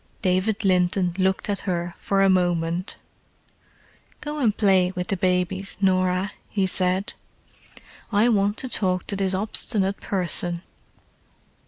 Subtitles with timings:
[0.23, 2.95] David Linton looked at her for a moment.
[4.19, 7.13] "Go and play with the babies, Norah," he said.
[8.11, 10.63] "I want to talk to this obstinate person."